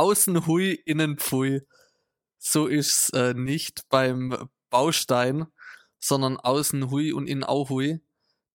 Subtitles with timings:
[0.00, 1.60] außen hui, innen pfui.
[2.38, 5.46] So ist's äh, nicht beim Baustein,
[5.98, 8.00] sondern außen hui und innen auch hui.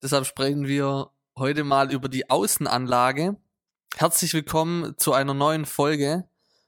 [0.02, 3.38] Deshalb sprechen wir heute mal über die Außenanlage.
[3.96, 6.28] Herzlich willkommen zu einer neuen Folge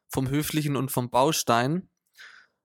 [0.09, 1.89] vom Höflichen und vom Baustein.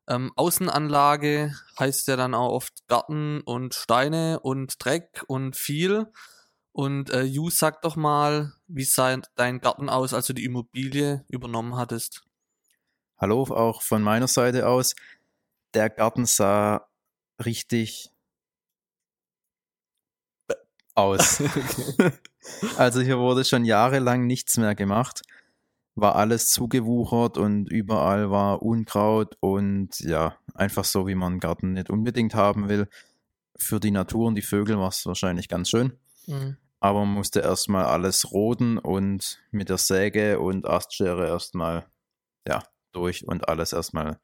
[0.06, 6.12] Ähm, Außenanlage heißt ja dann auch oft Garten und Steine und Dreck und viel.
[6.73, 11.25] Und äh, Ju, sag doch mal, wie sah dein Garten aus, als du die Immobilie
[11.29, 12.25] übernommen hattest?
[13.19, 14.95] Hallo, auch von meiner Seite aus.
[15.75, 16.89] Der Garten sah
[17.45, 18.11] richtig
[20.95, 21.43] aus.
[22.77, 25.23] also hier wurde schon jahrelang nichts mehr gemacht.
[25.95, 31.75] War alles zugewuchert und überall war Unkraut und ja, einfach so, wie man einen Garten
[31.75, 32.89] nicht unbedingt haben will.
[33.59, 35.98] Für die Natur und die Vögel war es wahrscheinlich ganz schön.
[36.27, 36.56] Mhm.
[36.81, 41.87] Aber man musste erstmal alles roden und mit der Säge und Astschere erstmal
[42.47, 44.19] ja, durch und alles erstmal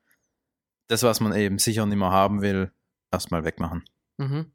[0.89, 2.73] das, was man eben sicher nicht mehr haben will,
[3.13, 3.85] erstmal wegmachen.
[4.17, 4.53] Mhm.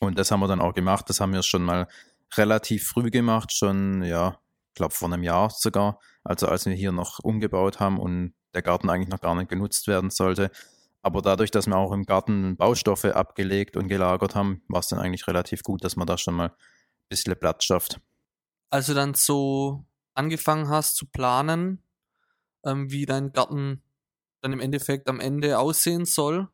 [0.00, 1.08] Und das haben wir dann auch gemacht.
[1.08, 1.86] Das haben wir schon mal
[2.34, 6.00] relativ früh gemacht, schon, ja, ich glaube vor einem Jahr sogar.
[6.24, 9.86] Also als wir hier noch umgebaut haben und der Garten eigentlich noch gar nicht genutzt
[9.86, 10.50] werden sollte.
[11.02, 14.98] Aber dadurch, dass wir auch im Garten Baustoffe abgelegt und gelagert haben, war es dann
[14.98, 18.00] eigentlich relativ gut, dass man da schon mal ein bisschen Platz schafft.
[18.70, 19.84] Als du dann so
[20.14, 21.82] angefangen hast zu planen,
[22.64, 23.82] ähm, wie dein Garten
[24.42, 26.48] dann im Endeffekt am Ende aussehen soll,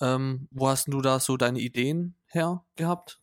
[0.00, 3.20] ähm, wo hast du da so deine Ideen her gehabt?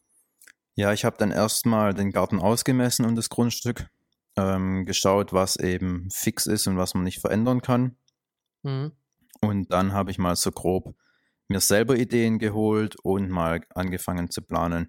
[0.75, 3.89] Ja, ich habe dann erstmal den Garten ausgemessen und das Grundstück,
[4.35, 7.95] ähm, geschaut, was eben fix ist und was man nicht verändern kann.
[8.63, 8.91] Mhm.
[9.41, 10.95] Und dann habe ich mal so grob
[11.47, 14.87] mir selber Ideen geholt und mal angefangen zu planen.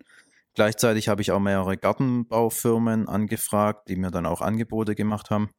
[0.54, 5.50] Gleichzeitig habe ich auch mehrere Gartenbaufirmen angefragt, die mir dann auch Angebote gemacht haben.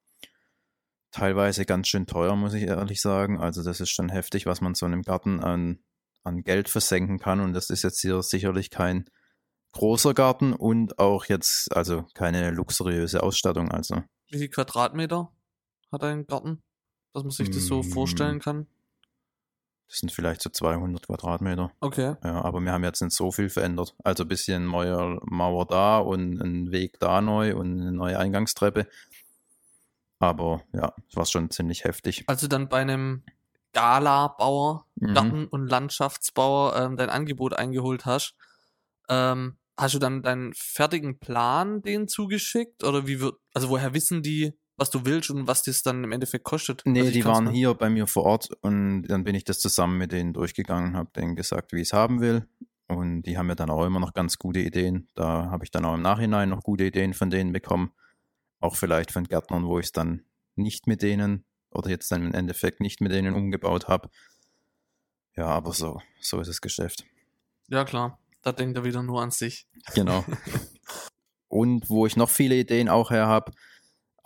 [1.12, 3.40] Teilweise ganz schön teuer, muss ich ehrlich sagen.
[3.40, 5.80] Also das ist schon heftig, was man so in einem Garten an
[6.28, 7.40] an Geld versenken kann.
[7.40, 9.10] Und das ist jetzt hier sicherlich kein
[9.72, 13.72] großer Garten und auch jetzt also keine luxuriöse Ausstattung.
[13.72, 14.04] Also.
[14.30, 15.32] Wie viele Quadratmeter
[15.92, 16.62] hat ein Garten,
[17.14, 17.84] dass man sich das so mm.
[17.84, 18.68] vorstellen kann?
[19.88, 21.72] Das sind vielleicht so 200 Quadratmeter.
[21.80, 22.16] Okay.
[22.24, 23.96] Ja, aber wir haben jetzt nicht so viel verändert.
[24.04, 28.88] Also ein bisschen neue Mauer da und ein Weg da neu und eine neue Eingangstreppe.
[30.20, 32.26] Aber ja, es war schon ziemlich heftig.
[32.28, 33.24] Also dann bei einem
[33.74, 35.14] Gala-Bauer, mhm.
[35.14, 38.36] Garten- und Landschaftsbauer ähm, dein Angebot eingeholt hast,
[39.08, 42.84] ähm, hast du dann deinen fertigen Plan denen zugeschickt?
[42.84, 46.12] Oder wie wird, also woher wissen die, was du willst und was das dann im
[46.12, 46.84] Endeffekt kostet?
[46.86, 49.98] Nee, also die waren hier bei mir vor Ort und dann bin ich das zusammen
[49.98, 52.48] mit denen durchgegangen, habe denen gesagt, wie ich es haben will.
[52.88, 55.10] Und die haben mir dann auch immer noch ganz gute Ideen.
[55.16, 57.92] Da habe ich dann auch im Nachhinein noch gute Ideen von denen bekommen.
[58.60, 60.24] Auch vielleicht von Gärtnern, wo ich es dann
[60.56, 64.10] nicht mit denen oder jetzt dann im Endeffekt nicht mit denen umgebaut habe.
[65.36, 67.04] Ja, aber so, so ist das Geschäft.
[67.68, 68.20] Ja, klar.
[68.42, 69.68] Da denkt er wieder nur an sich.
[69.94, 70.24] Genau.
[71.50, 73.52] Und wo ich noch viele Ideen auch her habe,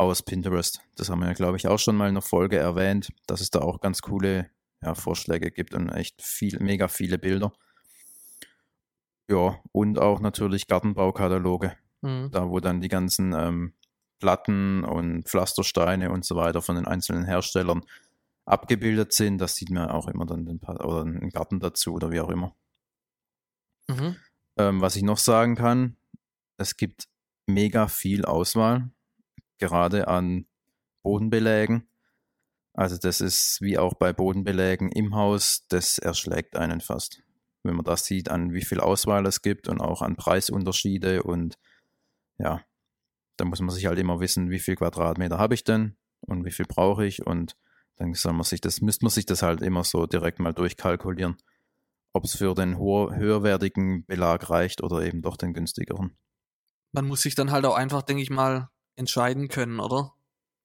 [0.10, 0.82] aus Pinterest.
[0.96, 3.52] Das haben wir ja, glaube ich, auch schon mal in einer Folge erwähnt, dass es
[3.52, 4.50] da auch ganz coole
[4.82, 7.54] ja, Vorschläge gibt und echt viel, mega viele Bilder.
[9.30, 11.78] Ja, und auch natürlich Gartenbaukataloge.
[12.02, 12.32] Mhm.
[12.32, 13.74] Da, wo dann die ganzen ähm,
[14.20, 17.84] Platten und Pflastersteine und so weiter von den einzelnen Herstellern
[18.46, 19.38] abgebildet sind.
[19.38, 22.56] Das sieht man auch immer dann den, oder einen Garten dazu oder wie auch immer.
[23.88, 24.16] Mhm.
[24.58, 25.96] Ähm, was ich noch sagen kann,
[26.58, 27.08] es gibt
[27.48, 28.90] mega viel Auswahl,
[29.62, 30.46] gerade an
[31.04, 31.88] Bodenbelägen.
[32.74, 37.22] Also das ist wie auch bei Bodenbelägen im Haus, das erschlägt einen fast.
[37.64, 41.58] Wenn man das sieht, an wie viel Auswahl es gibt und auch an Preisunterschiede und
[42.38, 42.62] ja,
[43.38, 46.52] da muss man sich halt immer wissen, wie viel Quadratmeter habe ich denn und wie
[46.52, 47.56] viel brauche ich und
[47.98, 51.38] dann soll man sich das, müsste man sich das halt immer so direkt mal durchkalkulieren,
[52.14, 56.18] ob es für den höherwertigen Belag reicht oder eben doch den günstigeren.
[56.94, 60.14] Man muss sich dann halt auch einfach, denke ich mal, entscheiden können, oder?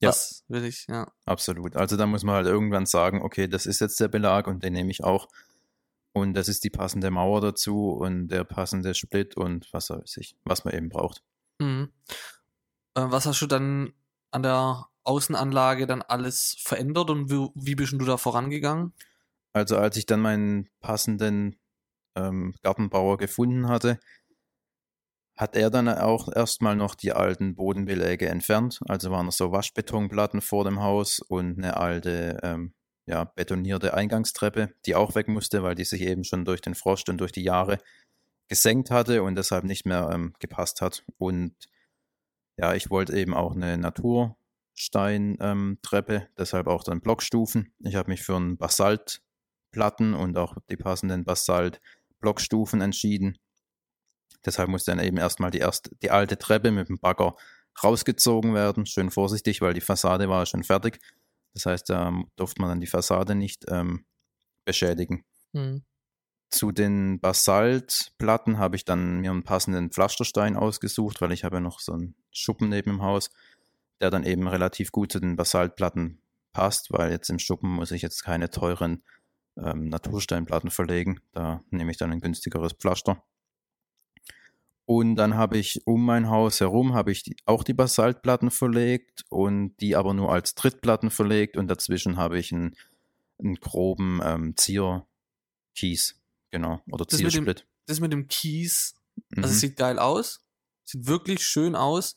[0.00, 0.10] Ja.
[0.10, 1.10] Was will ich, ja.
[1.24, 1.76] Absolut.
[1.76, 4.74] Also da muss man halt irgendwann sagen, okay, das ist jetzt der Belag und den
[4.74, 5.28] nehme ich auch.
[6.12, 10.36] Und das ist die passende Mauer dazu und der passende Split und was weiß ich,
[10.44, 11.22] was man eben braucht.
[11.58, 11.92] Mhm.
[12.94, 13.92] Äh, was hast du dann
[14.30, 18.92] an der Außenanlage dann alles verändert und wie, wie bist du da vorangegangen?
[19.52, 21.56] Also als ich dann meinen passenden
[22.16, 23.98] ähm, Gartenbauer gefunden hatte,
[25.36, 28.80] hat er dann auch erstmal noch die alten Bodenbeläge entfernt.
[28.86, 32.72] Also waren so Waschbetonplatten vor dem Haus und eine alte, ähm,
[33.06, 37.08] ja, betonierte Eingangstreppe, die auch weg musste, weil die sich eben schon durch den Frost
[37.08, 37.78] und durch die Jahre
[38.48, 41.04] gesenkt hatte und deshalb nicht mehr ähm, gepasst hat.
[41.18, 41.54] Und
[42.56, 44.36] ja, ich wollte eben auch eine Natur,
[44.76, 47.72] Basaltsteintreppe, ähm, deshalb auch dann Blockstufen.
[47.80, 53.38] Ich habe mich für einen Basaltplatten und auch die passenden Basalt-Blockstufen entschieden.
[54.44, 57.36] Deshalb musste dann eben erstmal die, erste, die alte Treppe mit dem Bagger
[57.82, 58.86] rausgezogen werden.
[58.86, 60.98] Schön vorsichtig, weil die Fassade war schon fertig.
[61.54, 64.04] Das heißt, da durfte man dann die Fassade nicht ähm,
[64.64, 65.24] beschädigen.
[65.52, 65.84] Mhm.
[66.50, 71.60] Zu den Basaltplatten habe ich dann mir einen passenden Pflasterstein ausgesucht, weil ich habe ja
[71.60, 73.30] noch so einen Schuppen neben dem Haus,
[74.00, 76.20] der dann eben relativ gut zu den Basaltplatten
[76.52, 79.02] passt, weil jetzt im Schuppen muss ich jetzt keine teuren
[79.58, 81.20] ähm, Natursteinplatten verlegen.
[81.32, 83.22] Da nehme ich dann ein günstigeres Pflaster.
[84.86, 89.24] Und dann habe ich um mein Haus herum habe ich die, auch die Basaltplatten verlegt
[89.28, 92.76] und die aber nur als Trittplatten verlegt und dazwischen habe ich einen,
[93.40, 96.20] einen groben ähm, Zierkies,
[96.52, 97.46] genau, oder das Ziersplit.
[97.46, 98.94] Mit dem, das mit dem Kies,
[99.36, 99.58] also mhm.
[99.58, 100.46] sieht geil aus,
[100.84, 102.16] sieht wirklich schön aus,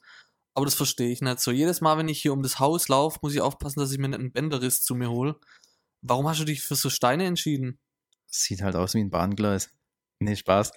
[0.54, 1.50] aber das verstehe ich nicht so.
[1.50, 4.10] Jedes Mal, wenn ich hier um das Haus laufe, muss ich aufpassen, dass ich mir
[4.10, 5.39] nicht einen Bänderriss zu mir hole.
[6.01, 7.80] Warum hast du dich für so Steine entschieden?
[8.27, 9.72] Sieht halt aus wie ein Bahngleis.
[10.19, 10.74] Nee, Spaß.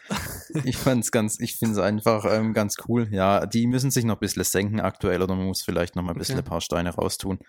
[0.65, 3.09] Ich fand's ganz, ich finde es einfach ähm, ganz cool.
[3.11, 6.13] Ja, die müssen sich noch ein bisschen senken aktuell oder man muss vielleicht noch mal
[6.13, 6.47] ein bisschen okay.
[6.47, 7.41] ein paar Steine raustun.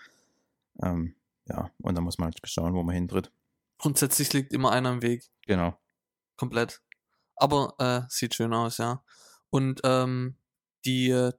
[0.81, 1.15] Ähm,
[1.47, 3.31] ja, und dann muss man halt schauen, wo man hintritt.
[3.77, 5.23] Grundsätzlich liegt immer einer im Weg.
[5.45, 5.77] Genau.
[6.35, 6.81] Komplett.
[7.35, 9.03] Aber äh, sieht schön aus, ja.
[9.49, 10.37] Und ähm,
[10.85, 11.33] die äh,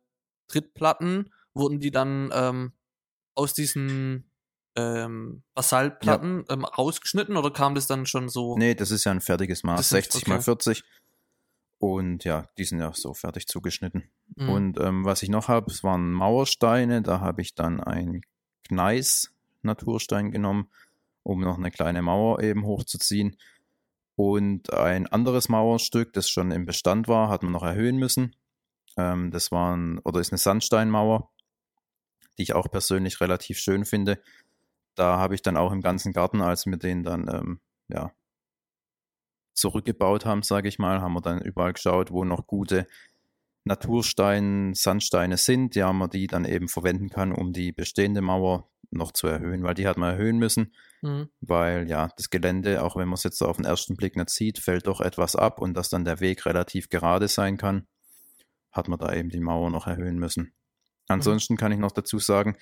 [0.48, 2.72] Trittplatten wurden die dann ähm,
[3.34, 4.30] aus diesen
[4.76, 6.54] ähm, Basaltplatten ja.
[6.54, 8.56] ähm, rausgeschnitten oder kam das dann schon so?
[8.56, 10.30] Nee, das ist ja ein fertiges Maß, 60 okay.
[10.30, 10.84] mal 40.
[11.78, 14.10] Und ja, die sind ja so fertig zugeschnitten.
[14.36, 14.48] Mhm.
[14.48, 17.02] Und ähm, was ich noch habe, es waren Mauersteine.
[17.02, 18.22] Da habe ich dann ein
[18.68, 20.70] Gneis-Naturstein genommen,
[21.22, 23.36] um noch eine kleine Mauer eben hochzuziehen.
[24.16, 28.34] Und ein anderes Mauerstück, das schon im Bestand war, hat man noch erhöhen müssen.
[28.96, 31.30] Ähm, das waren, oder ist eine Sandsteinmauer,
[32.38, 34.20] die ich auch persönlich relativ schön finde
[34.94, 38.12] da habe ich dann auch im ganzen Garten, als wir den dann ähm, ja,
[39.54, 42.86] zurückgebaut haben, sage ich mal, haben wir dann überall geschaut, wo noch gute
[43.64, 49.12] Naturstein, Sandsteine sind, ja, man die dann eben verwenden kann, um die bestehende Mauer noch
[49.12, 51.28] zu erhöhen, weil die hat man erhöhen müssen, mhm.
[51.40, 54.58] weil ja, das Gelände, auch wenn man es jetzt auf den ersten Blick nicht sieht,
[54.58, 57.86] fällt doch etwas ab und dass dann der Weg relativ gerade sein kann,
[58.70, 60.44] hat man da eben die Mauer noch erhöhen müssen.
[60.44, 60.52] Mhm.
[61.08, 61.58] Ansonsten mhm.
[61.58, 62.56] kann ich noch dazu sagen,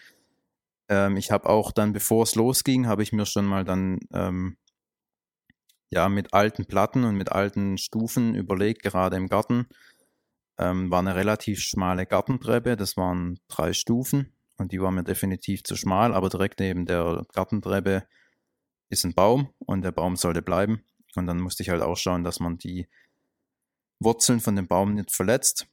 [0.88, 4.56] ähm, ich habe auch dann, bevor es losging, habe ich mir schon mal dann ähm,
[5.90, 9.66] ja mit alten Platten und mit alten Stufen überlegt, gerade im Garten.
[10.58, 15.64] Ähm, war eine relativ schmale Gartentreppe, das waren drei Stufen und die war mir definitiv
[15.64, 18.06] zu schmal, aber direkt neben der Gartentreppe
[18.90, 20.84] ist ein Baum und der Baum sollte bleiben.
[21.14, 22.88] Und dann musste ich halt auch schauen, dass man die
[24.00, 25.66] Wurzeln von dem Baum nicht verletzt.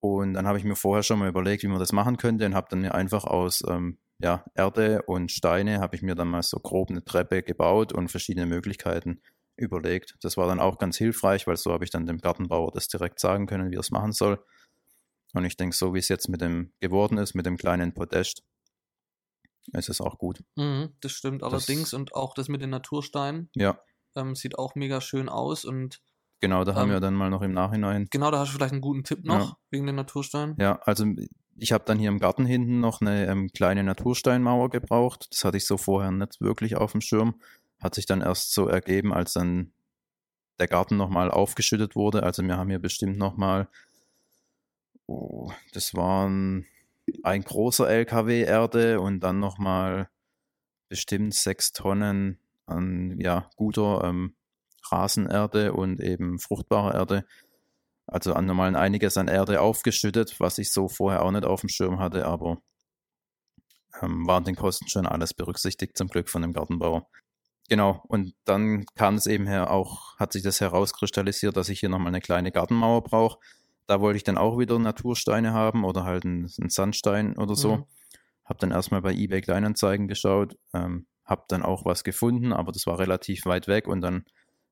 [0.00, 2.54] Und dann habe ich mir vorher schon mal überlegt, wie man das machen könnte und
[2.54, 6.58] habe dann einfach aus ähm, ja, Erde und Steine habe ich mir dann mal so
[6.58, 9.20] grob eine Treppe gebaut und verschiedene Möglichkeiten
[9.56, 10.16] überlegt.
[10.22, 13.18] Das war dann auch ganz hilfreich, weil so habe ich dann dem Gartenbauer das direkt
[13.18, 14.42] sagen können, wie er es machen soll.
[15.34, 18.44] Und ich denke, so wie es jetzt mit dem geworden ist, mit dem kleinen Podest,
[19.72, 20.42] ist es auch gut.
[20.56, 21.90] Mhm, das stimmt allerdings.
[21.90, 23.50] Das, und auch das mit den Natursteinen.
[23.54, 23.80] Ja.
[24.14, 26.00] Ähm, sieht auch mega schön aus und
[26.40, 28.08] Genau, da haben ähm, wir dann mal noch im Nachhinein.
[28.10, 29.56] Genau, da hast du vielleicht einen guten Tipp noch ja.
[29.70, 30.56] wegen den Natursteinen.
[30.58, 31.06] Ja, also
[31.56, 35.28] ich habe dann hier im Garten hinten noch eine ähm, kleine Natursteinmauer gebraucht.
[35.30, 37.40] Das hatte ich so vorher nicht wirklich auf dem Schirm.
[37.80, 39.72] Hat sich dann erst so ergeben, als dann
[40.58, 42.22] der Garten nochmal aufgeschüttet wurde.
[42.22, 43.68] Also wir haben hier bestimmt nochmal,
[45.06, 46.66] oh, das waren
[47.22, 50.08] ein großer LKW Erde und dann nochmal
[50.88, 54.36] bestimmt sechs Tonnen an ja, guter ähm,
[54.90, 57.24] Rasenerde und eben fruchtbare Erde
[58.12, 61.68] also an normalen einiges an Erde aufgeschüttet, was ich so vorher auch nicht auf dem
[61.68, 62.58] Schirm hatte, aber
[64.02, 67.06] ähm, waren den Kosten schon alles berücksichtigt, zum Glück von dem Gartenbauer.
[67.68, 71.88] Genau, und dann kam es eben her auch, hat sich das herauskristallisiert, dass ich hier
[71.88, 73.38] nochmal eine kleine Gartenmauer brauche.
[73.86, 77.76] Da wollte ich dann auch wieder Natursteine haben oder halt einen, einen Sandstein oder so.
[77.76, 77.84] Mhm.
[78.44, 82.86] Hab dann erstmal bei eBay Kleinanzeigen geschaut, ähm, hab dann auch was gefunden, aber das
[82.86, 84.24] war relativ weit weg und dann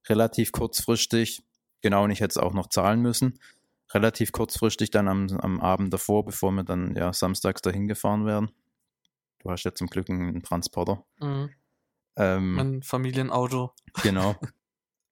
[0.08, 1.42] relativ kurzfristig
[1.82, 3.38] Genau, und ich hätte es auch noch zahlen müssen.
[3.92, 8.50] Relativ kurzfristig dann am, am Abend davor, bevor wir dann ja samstags dahin gefahren werden.
[9.40, 11.04] Du hast ja zum Glück einen Transporter.
[11.18, 11.50] Mhm.
[12.16, 13.72] Ähm, ein Familienauto.
[14.02, 14.36] Genau.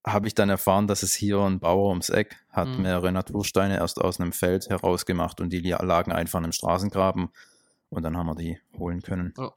[0.06, 2.82] Habe ich dann erfahren, dass es hier ein Bauer ums Eck hat mhm.
[2.82, 7.30] mehrere Natursteine erst aus einem Feld herausgemacht und die lagen einfach im Straßengraben
[7.90, 9.34] und dann haben wir die holen können.
[9.36, 9.52] Ja.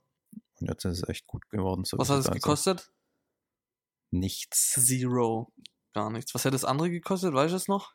[0.60, 1.86] Und jetzt ist es echt gut geworden.
[1.86, 2.36] So Was hat es also.
[2.36, 2.92] gekostet?
[4.10, 4.72] Nichts.
[4.86, 5.52] Zero.
[5.94, 6.34] Gar nichts.
[6.34, 7.34] Was hätte das andere gekostet?
[7.34, 7.94] Weißt du es noch?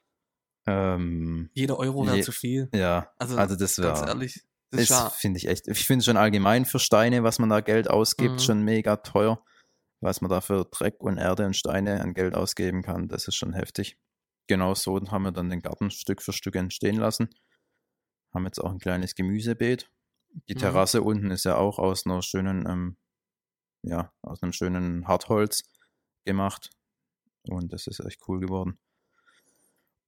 [0.67, 2.69] Ähm, Jeder Euro wäre zu viel.
[2.75, 3.93] Ja, also, also das wäre.
[3.95, 5.69] Ganz ehrlich, Das Das finde ich echt.
[5.69, 8.39] Ich finde schon allgemein für Steine, was man da Geld ausgibt, Mhm.
[8.41, 9.43] schon mega teuer.
[10.01, 13.37] Was man da für Dreck und Erde und Steine an Geld ausgeben kann, das ist
[13.37, 13.97] schon heftig.
[14.49, 17.31] Genau so haben wir dann den Garten Stück für Stück entstehen lassen.
[18.35, 19.89] Haben jetzt auch ein kleines Gemüsebeet.
[20.49, 20.59] Die Mhm.
[20.59, 22.97] Terrasse unten ist ja auch aus einer schönen, ähm,
[23.83, 25.63] ja, aus einem schönen Hartholz
[26.25, 26.71] gemacht.
[27.49, 28.79] Und das ist echt cool geworden.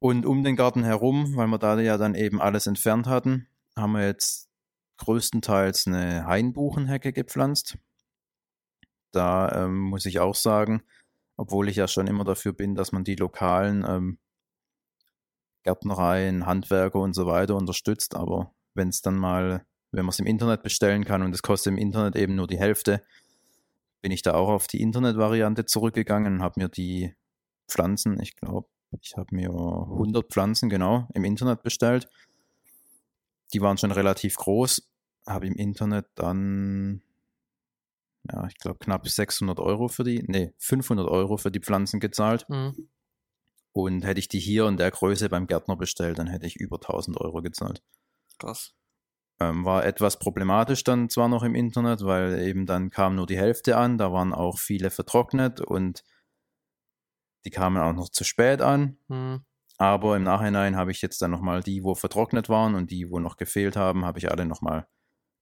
[0.00, 3.92] Und um den Garten herum, weil wir da ja dann eben alles entfernt hatten, haben
[3.92, 4.48] wir jetzt
[4.98, 7.78] größtenteils eine Hainbuchenhecke gepflanzt.
[9.12, 10.82] Da ähm, muss ich auch sagen,
[11.36, 14.18] obwohl ich ja schon immer dafür bin, dass man die lokalen ähm,
[15.62, 20.26] Gärtnereien, Handwerker und so weiter unterstützt, aber wenn es dann mal, wenn man es im
[20.26, 23.04] Internet bestellen kann und es kostet im Internet eben nur die Hälfte,
[24.00, 27.14] bin ich da auch auf die Internetvariante zurückgegangen und habe mir die
[27.68, 28.68] Pflanzen, ich glaube,
[29.00, 32.08] ich habe mir 100 Pflanzen genau im Internet bestellt.
[33.52, 34.88] Die waren schon relativ groß,
[35.26, 37.02] habe im Internet dann,
[38.30, 42.48] ja, ich glaube, knapp 600 Euro für die, nee, 500 Euro für die Pflanzen gezahlt.
[42.48, 42.88] Mhm.
[43.72, 46.76] Und hätte ich die hier in der Größe beim Gärtner bestellt, dann hätte ich über
[46.76, 47.82] 1000 Euro gezahlt.
[48.38, 48.74] krass.
[49.40, 53.38] Ähm, war etwas problematisch dann zwar noch im Internet, weil eben dann kam nur die
[53.38, 56.02] Hälfte an, da waren auch viele vertrocknet und
[57.44, 58.98] die kamen auch noch zu spät an.
[59.08, 59.44] Mhm.
[59.78, 63.20] Aber im Nachhinein habe ich jetzt dann nochmal die, wo vertrocknet waren und die, wo
[63.20, 64.88] noch gefehlt haben, habe ich alle nochmal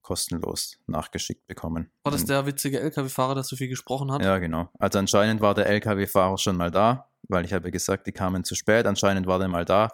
[0.02, 1.90] kostenlos nachgeschickt bekommen.
[2.04, 4.22] War das der witzige LKW-Fahrer, der so viel gesprochen hat?
[4.22, 4.68] Ja, genau.
[4.78, 8.44] Also anscheinend war der LKW-Fahrer schon mal da, weil ich habe ja gesagt, die kamen
[8.44, 8.86] zu spät.
[8.86, 9.88] Anscheinend war der mal da,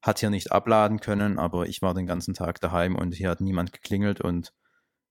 [0.00, 3.40] hat hier nicht abladen können, aber ich war den ganzen Tag daheim und hier hat
[3.40, 4.54] niemand geklingelt und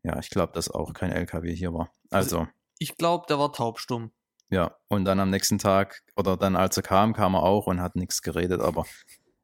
[0.04, 1.92] ja, ich glaube, dass auch kein LKW hier war.
[2.10, 2.48] Also,
[2.80, 4.12] Ich glaube, der war taubstumm.
[4.50, 7.82] Ja, und dann am nächsten Tag oder dann als er kam, kam er auch und
[7.82, 8.86] hat nichts geredet, aber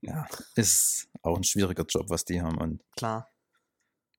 [0.02, 3.28] ja, ist auch ein schwieriger Job, was die haben und Klar.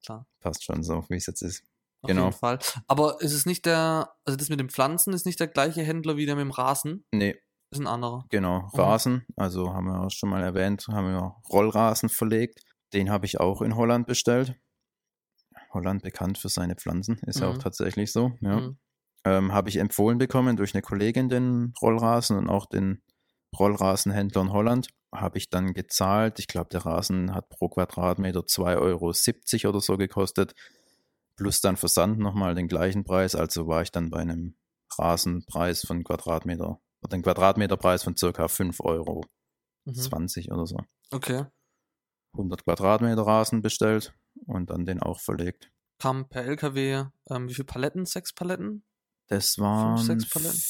[0.04, 0.26] Klar.
[0.40, 1.62] passt schon so, wie es jetzt ist.
[2.02, 2.26] Auf Genau.
[2.26, 2.58] jeden Fall.
[2.86, 6.16] Aber ist es nicht der, also das mit den Pflanzen ist nicht der gleiche Händler
[6.16, 7.04] wie der mit dem Rasen?
[7.12, 7.36] Nee,
[7.72, 8.24] Ist ein anderer.
[8.30, 8.68] Genau.
[8.74, 12.60] Rasen, also haben wir auch schon mal erwähnt, haben wir Rollrasen verlegt.
[12.92, 14.54] Den habe ich auch in Holland bestellt.
[15.72, 17.60] Holland bekannt für seine Pflanzen, ist ja auch Mhm.
[17.60, 18.32] tatsächlich so.
[18.40, 18.60] Ja.
[18.60, 18.78] Mhm.
[19.26, 23.02] Ähm, habe ich empfohlen bekommen durch eine Kollegin den Rollrasen und auch den
[23.58, 24.88] Rollrasenhändler in Holland.
[25.12, 26.38] Habe ich dann gezahlt.
[26.38, 30.54] Ich glaube, der Rasen hat pro Quadratmeter 2,70 Euro oder so gekostet.
[31.34, 33.34] Plus dann Versand nochmal den gleichen Preis.
[33.34, 34.54] Also war ich dann bei einem
[34.96, 39.24] Rasenpreis von Quadratmeter, oder den Quadratmeterpreis von circa 5,20 Euro
[39.86, 40.52] Mhm.
[40.54, 40.76] oder so.
[41.10, 41.46] Okay.
[42.34, 44.14] 100 Quadratmeter Rasen bestellt
[44.46, 45.72] und dann den auch verlegt.
[45.98, 48.04] Kam per LKW, ähm, wie viele Paletten?
[48.04, 48.84] Sechs Paletten?
[49.28, 50.60] Das waren sechs Paletten?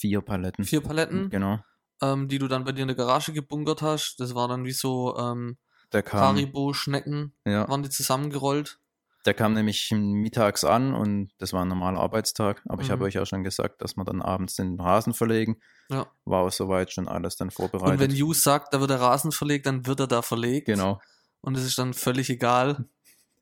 [0.00, 0.64] vier Paletten.
[0.64, 1.58] Vier Paletten, Genau.
[2.02, 4.16] ähm, die du dann bei dir in der Garage gebunkert hast.
[4.18, 5.58] Das war dann wie so ähm,
[5.92, 8.78] Haribo-Schnecken, ja, waren die zusammengerollt.
[9.26, 12.62] der kam nämlich mittags an und das war ein normaler Arbeitstag.
[12.66, 12.92] Aber ich Mhm.
[12.92, 15.60] habe euch ja schon gesagt, dass wir dann abends den Rasen verlegen.
[15.90, 16.06] Ja.
[16.24, 18.00] War auch soweit schon alles dann Und vorbereitet.
[18.00, 20.66] wenn Hughes sagt, da wird der Rasen verlegt, dann wird er da verlegt.
[20.66, 21.00] genau.
[21.42, 22.86] Und es ist dann völlig egal.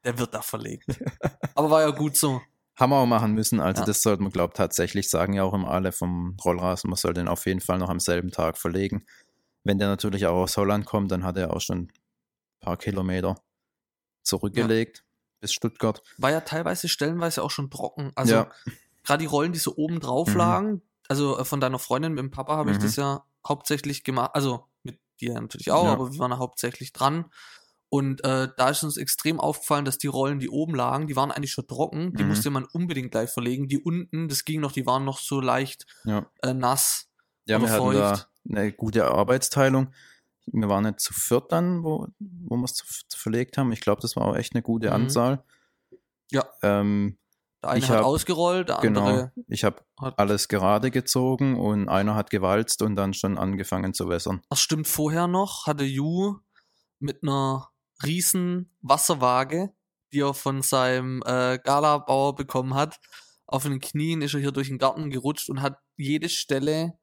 [0.04, 0.86] Der wird da verlegt.
[1.54, 2.40] Aber war ja gut so.
[2.78, 3.60] Auch machen müssen.
[3.60, 3.86] Also Ja.
[3.86, 6.90] das sollte man, glaube ich, tatsächlich sagen ja auch immer alle vom Rollrasen.
[6.90, 9.06] Man soll den auf jeden Fall noch am selben Tag verlegen.
[9.64, 11.92] Wenn der natürlich auch aus Holland kommt, dann hat er auch schon ein
[12.60, 13.40] paar Kilometer
[14.22, 15.04] zurückgelegt
[15.40, 16.02] bis Stuttgart.
[16.18, 18.12] War ja teilweise stellenweise auch schon trocken.
[18.14, 18.50] Also Ja.
[19.04, 20.36] gerade die Rollen, die so oben drauf Mhm.
[20.36, 22.82] lagen, also äh, von deiner Freundin mit dem Papa habe ich Mhm.
[22.82, 25.92] das ja hauptsächlich gemacht, also mit dir natürlich auch, Ja.
[25.92, 27.26] aber wir waren ja hauptsächlich dran.
[27.96, 31.30] Und äh, da ist uns extrem aufgefallen, dass die Rollen, die oben lagen, die waren
[31.30, 32.12] eigentlich schon trocken.
[32.14, 32.28] Die Mhm.
[32.30, 33.68] musste man unbedingt gleich verlegen.
[33.68, 36.26] Die unten, das ging noch, die waren noch so leicht Ja.
[36.42, 37.08] äh, nass.
[37.46, 39.92] Ja, wir hatten da eine gute Arbeitsteilung.
[40.46, 42.82] Wir waren nicht zu viert dann, wo, wo wir es
[43.14, 43.72] verlegt haben.
[43.72, 44.92] Ich glaube, das war auch echt eine gute Mhm.
[44.94, 45.44] Anzahl.
[46.30, 46.44] Ja.
[46.62, 47.18] Ähm,
[47.62, 49.00] Der eine Ich hat hab- ausgerollt, der genau.
[49.06, 54.08] andere Ich habe alles gerade gezogen und einer hat gewalzt und dann schon angefangen zu
[54.08, 54.42] wässern.
[54.50, 56.36] Das stimmt vorher noch, hatte Ju
[57.00, 57.68] mit einer
[58.04, 59.70] riesen Wasserwaage,
[60.12, 62.98] die er von seinem äh, Galabauer bekommen hat,
[63.46, 66.98] auf den Knien ist er hier durch den Garten gerutscht und hat jede Stelle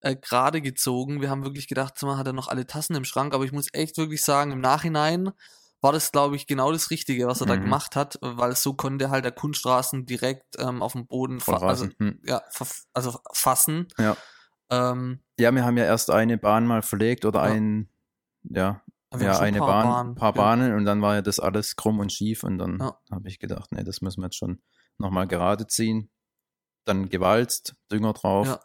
[0.00, 1.20] äh, gerade gezogen.
[1.22, 3.68] Wir haben wirklich gedacht, mal, hat er noch alle Tassen im Schrank, aber ich muss
[3.72, 5.30] echt wirklich sagen, im Nachhinein
[5.80, 7.62] war das, glaube ich, genau das Richtige, was er da Mhm.
[7.62, 11.84] gemacht hat, weil so konnte halt der Kunststraßen direkt ähm, auf dem Boden fa- also,
[11.86, 11.94] Vollrasen.
[11.98, 12.20] Hm.
[12.24, 12.42] ja,
[12.92, 13.88] also fassen.
[13.98, 14.16] Ja.
[14.70, 17.52] Ähm, Ja, wir haben ja erst eine Bahn mal verlegt oder Ja.
[17.52, 17.88] ein,
[18.42, 18.82] ja,
[19.12, 20.42] ja, schon ein eine paar Bahn, Bahnen, paar ja.
[20.42, 22.98] Bahnen und dann war ja das alles krumm und schief und dann Ja.
[23.10, 24.60] habe ich gedacht, nee, das müssen wir jetzt schon
[24.98, 26.10] nochmal gerade ziehen.
[26.84, 28.60] Dann gewalzt, Dünger drauf Ja.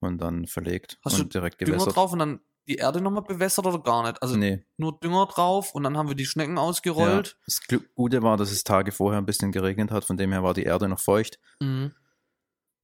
[0.00, 1.96] und dann verlegt Hast und du direkt Dünger gewässert.
[1.96, 4.20] drauf und dann die Erde nochmal bewässert oder gar nicht?
[4.22, 4.64] Also nee.
[4.76, 7.28] nur Dünger drauf und dann haben wir die Schnecken ausgerollt.
[7.38, 7.44] Ja.
[7.46, 7.60] Das
[7.94, 10.64] Gute war, dass es Tage vorher ein bisschen geregnet hat, von dem her war die
[10.64, 11.38] Erde noch feucht.
[11.60, 11.92] Mhm.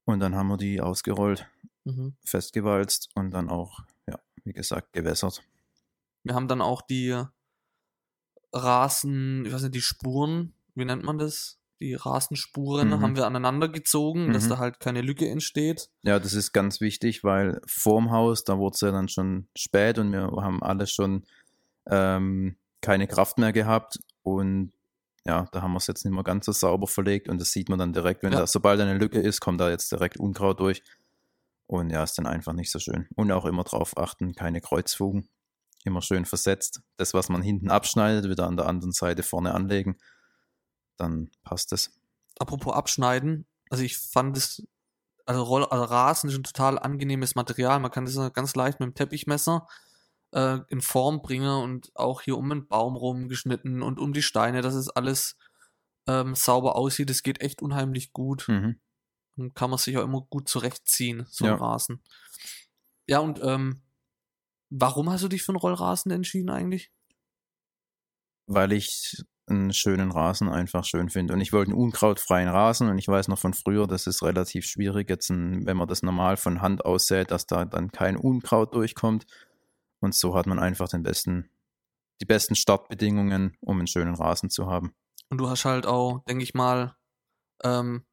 [0.04, 1.48] Und dann haben wir die ausgerollt,
[1.84, 2.14] Mhm.
[2.24, 5.42] festgewalzt und dann auch, ja, wie gesagt, gewässert.
[6.24, 7.20] Wir haben dann auch die
[8.52, 11.58] Rasen, ich weiß nicht, die Spuren, wie nennt man das?
[11.80, 13.00] Die Rasenspuren Mhm.
[13.00, 14.48] haben wir aneinander gezogen, dass Mhm.
[14.50, 15.88] da halt keine Lücke entsteht.
[16.02, 19.98] Ja, das ist ganz wichtig, weil vorm Haus, da wurde es ja dann schon spät
[19.98, 21.24] und wir haben alle schon
[21.90, 24.72] ähm, keine Kraft mehr gehabt und
[25.24, 27.68] ja, da haben wir es jetzt nicht mehr ganz so sauber verlegt und das sieht
[27.68, 28.40] man dann direkt, wenn Ja.
[28.40, 30.82] da, sobald eine Lücke ist, kommt da jetzt direkt Unkraut durch
[31.66, 33.08] und ja, ist dann einfach nicht so schön.
[33.16, 35.28] Und auch immer drauf achten, keine Kreuzfugen,
[35.84, 36.82] immer schön versetzt.
[36.96, 39.98] Das, was man hinten abschneidet, wieder an der anderen Seite vorne anlegen,
[40.96, 41.90] dann passt es.
[42.38, 44.62] Apropos Abschneiden, also ich fand es,
[45.26, 47.78] also, Roll, also Rasen ist ein total angenehmes Material.
[47.80, 49.68] Man kann das ganz leicht mit dem Teppichmesser
[50.32, 54.22] äh, in Form bringen und auch hier um den Baum rum geschnitten und um die
[54.22, 55.36] Steine, dass es alles
[56.06, 57.10] ähm, sauber aussieht.
[57.10, 58.48] Es geht echt unheimlich gut.
[58.48, 58.80] Mhm.
[59.36, 61.56] Und kann man sich auch immer gut zurechtziehen, so ein Ja.
[61.56, 62.02] Rasen.
[63.06, 63.80] Ja, und ähm,
[64.72, 66.90] warum hast du dich für einen Rollrasen entschieden eigentlich?
[68.46, 71.34] weil ich einen schönen Rasen einfach schön finde.
[71.34, 74.66] Und ich wollte einen unkrautfreien Rasen und ich weiß noch von früher, das ist relativ
[74.66, 78.74] schwierig, jetzt, ein, wenn man das normal von Hand aussät, dass da dann kein Unkraut
[78.74, 79.26] durchkommt.
[80.00, 81.50] Und so hat man einfach den besten,
[82.20, 84.94] die besten Startbedingungen, um einen schönen Rasen zu haben.
[85.28, 86.96] Und du hast halt auch, denke ich mal,
[87.62, 88.04] ähm,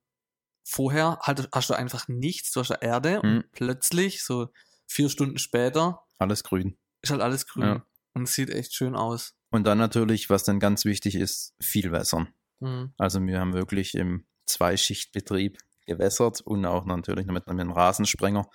[0.64, 3.30] vorher halt, hast du einfach nichts, du hast Erde Mhm.
[3.30, 4.50] und plötzlich, so
[4.90, 6.78] vier Stunden später, Alles grün.
[7.02, 7.64] ist halt alles grün.
[7.64, 7.86] Ja.
[8.14, 9.36] Und es sieht echt schön aus.
[9.52, 12.34] Und dann natürlich, was dann ganz wichtig ist, viel wässern.
[12.60, 12.94] Mhm.
[12.98, 18.48] Also wir haben wirklich im Zweischichtbetrieb gewässert und auch natürlich mit einem Rasensprenger.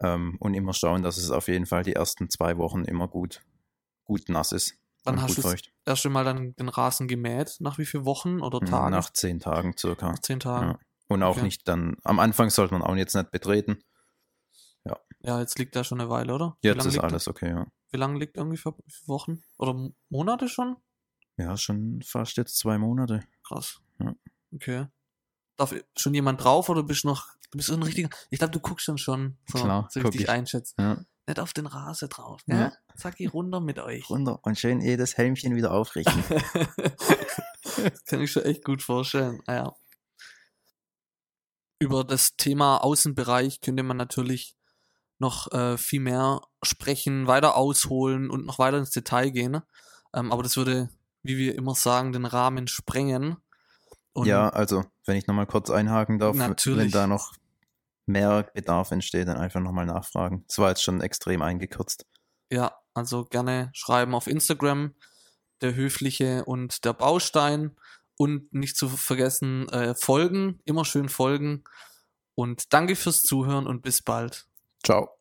[0.00, 3.40] Ähm, und immer schauen, dass es auf jeden Fall die ersten zwei Wochen immer gut,
[4.04, 4.74] gut nass ist.
[5.04, 5.72] Wann hast du das feucht.
[5.86, 7.56] erste Mal dann den Rasen gemäht?
[7.60, 8.90] Nach wie vielen Wochen oder Tagen?
[8.92, 10.10] Nach zehn Tagen circa.
[10.12, 10.72] Nach zehn Tagen.
[10.72, 10.78] Ja.
[11.08, 11.42] Und auch Okay.
[11.44, 13.82] nicht dann, am Anfang sollte man auch jetzt nicht betreten.
[15.22, 16.56] Ja, jetzt liegt da schon eine Weile, oder?
[16.62, 17.66] Jetzt ist alles okay, ja.
[17.90, 18.74] Wie lange liegt ungefähr?
[19.06, 19.42] Wochen?
[19.58, 20.76] Oder Monate schon?
[21.36, 23.20] Ja, schon fast jetzt zwei Monate.
[23.46, 23.80] Krass.
[23.98, 24.14] Ja.
[24.54, 24.86] Okay.
[25.56, 28.52] Darf schon jemand drauf oder bist du noch, du bist so ein richtiger, ich glaube,
[28.52, 30.28] du guckst dann schon, so, Klar, so richtig ich.
[30.30, 30.74] einschätzt.
[30.78, 31.02] Ja.
[31.26, 32.54] Nicht auf den Rasen drauf, Ja.
[32.54, 32.72] ne?
[32.96, 34.08] Zack, ich runter mit euch.
[34.08, 36.22] Runter und schön eh das Helmchen wieder aufrichten.
[37.76, 39.40] das kann ich schon echt gut vorstellen.
[39.46, 39.76] Ah Ja.
[41.80, 44.56] Über das Thema Außenbereich könnte man natürlich
[45.18, 49.60] noch äh, viel mehr sprechen, weiter ausholen und noch weiter ins Detail gehen.
[50.14, 50.88] Ähm, aber das würde,
[51.22, 53.36] wie wir immer sagen, den Rahmen sprengen.
[54.12, 56.92] Und ja, also, wenn ich nochmal kurz einhaken darf, wenn Natürlich.
[56.92, 57.34] da noch
[58.06, 60.44] mehr Bedarf entsteht, dann einfach nochmal nachfragen.
[60.48, 62.06] Das war jetzt schon extrem eingekürzt.
[62.50, 64.94] Ja, also gerne schreiben auf Instagram,
[65.60, 67.76] der Höfliche und der Baustein.
[68.20, 71.62] Und nicht zu vergessen, äh, folgen, immer schön folgen.
[72.34, 74.47] Und danke fürs Zuhören und bis bald.
[74.88, 75.17] Ciao.